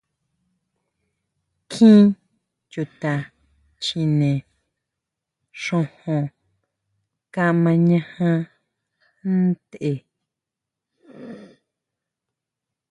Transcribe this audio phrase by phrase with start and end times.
[1.71, 2.03] Kjín
[2.71, 3.13] chuta
[3.83, 4.31] chjine
[5.63, 6.23] xojon
[7.33, 8.29] kamañaja
[9.45, 9.91] ntʼe.